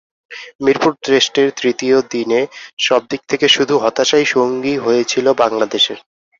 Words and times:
মিরপুর 0.63 0.91
টেস্টের 1.03 1.47
তৃতীয় 1.57 1.97
দিনে 2.11 2.41
সবদিক 2.79 3.21
থেকে 3.29 3.45
শুধু 3.47 3.73
হতাশাই 3.77 4.25
সঙ্গী 4.33 4.73
হয়েছিল 4.77 5.25
বাংলাদেশের। 5.41 5.99